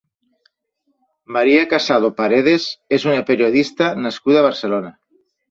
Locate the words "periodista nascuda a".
3.29-4.45